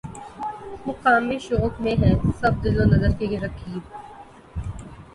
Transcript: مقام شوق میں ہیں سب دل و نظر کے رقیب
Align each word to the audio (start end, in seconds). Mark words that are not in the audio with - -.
مقام 0.85 1.31
شوق 1.39 1.81
میں 1.81 1.95
ہیں 1.95 2.13
سب 2.39 2.63
دل 2.63 2.81
و 2.81 2.85
نظر 2.85 3.11
کے 3.19 3.39
رقیب 3.39 3.81